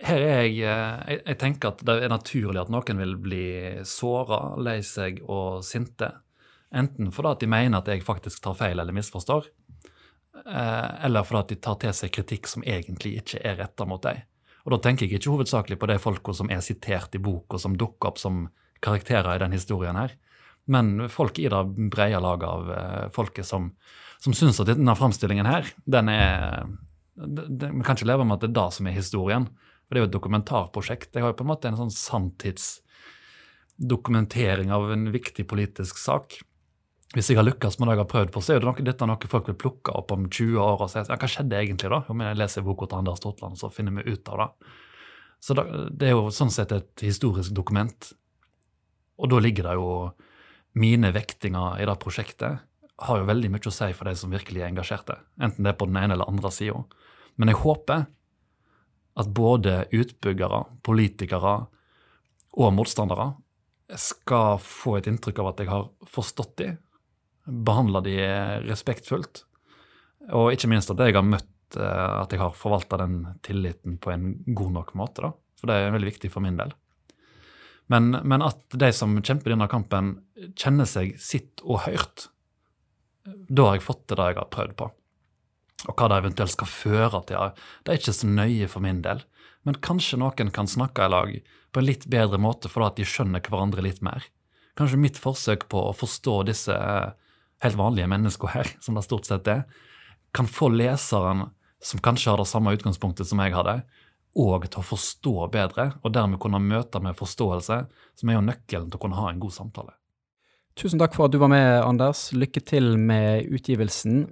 [0.07, 3.47] her er eh, jeg, jeg tenker at det er naturlig at noen vil bli
[3.89, 6.13] såra, lei seg og sinte.
[6.75, 9.49] Enten fordi at de mener at jeg faktisk tar feil eller misforstår,
[10.45, 14.03] eh, eller fordi at de tar til seg kritikk som egentlig ikke er retta mot
[14.05, 14.23] dem.
[14.67, 17.77] Og da tenker jeg ikke hovedsakelig på de folka som er sitert i boka, som
[17.79, 18.49] dukker opp som
[18.85, 20.13] karakterer i den historien her,
[20.69, 23.73] men folk i det brede laget av eh, folket som,
[24.21, 26.69] som syns at denne framstillingen her, den er
[27.19, 29.49] Vi kan ikke leve med at det er det som er historien.
[29.89, 31.15] For det er jo et dokumentarprosjekt.
[31.17, 36.27] Jeg har jo på en måte en sånn sanntidsdokumentering av en viktig politisk sak.
[37.17, 39.09] Hvis jeg har lykkes med det jeg har prøvd på, så er det noe, dette
[39.09, 42.05] noe folk vil plukke opp om 20 år og si ja, hva skjedde egentlig da?
[42.13, 44.51] Om jeg leser boka til Anders Totland, så finner vi ut av det.
[45.41, 48.13] Så det er jo sånn sett et historisk dokument.
[49.19, 50.13] Og da ligger det jo
[50.79, 52.55] mine vektinger i det prosjektet
[52.99, 55.19] har jo veldig mye å si for de som virkelig er engasjerte.
[55.41, 56.83] Enten det er på den ene eller andre sida.
[57.39, 58.09] Men jeg håper
[59.19, 61.55] at både utbyggere, politikere
[62.59, 63.33] og motstandere
[63.99, 66.73] skal få et inntrykk av at jeg har forstått de,
[67.49, 68.17] behandla de
[68.67, 69.45] respektfullt,
[70.37, 74.13] og ikke minst at jeg har møtt eh, at jeg har forvalta den tilliten på
[74.13, 75.25] en god nok måte.
[75.25, 76.75] da, For det er veldig viktig for min del.
[77.89, 80.19] Men, men at de som kjemper denne kampen,
[80.61, 82.29] kjenner seg sitt og hørt,
[83.25, 84.91] da har jeg fått til det jeg har prøvd på
[85.87, 87.53] og hva det eventuelt skal føre til,
[87.85, 89.23] det er ikke så nøye for min del.
[89.67, 91.37] Men kanskje noen kan snakke i lag
[91.73, 94.25] på en litt bedre måte fordi at de skjønner hverandre litt mer.
[94.79, 97.15] Kanskje mitt forsøk på å forstå disse eh,
[97.65, 99.65] helt vanlige menneskene her, som det stort sett er,
[100.35, 101.49] kan få leseren,
[101.83, 103.81] som kanskje har det samme utgangspunktet som jeg hadde,
[104.39, 107.79] og til å forstå bedre, og dermed kunne møte med forståelse,
[108.19, 109.95] som er jo nøkkelen til å kunne ha en god samtale.
[110.79, 112.29] Tusen takk for at du var med, Anders.
[112.31, 114.29] Lykke til med utgivelsen.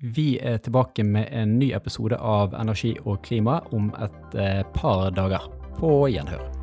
[0.00, 5.10] Vi er tilbake med en ny episode av Energi og klima om et eh, par
[5.10, 5.50] dager.
[5.78, 6.57] På gjenhør.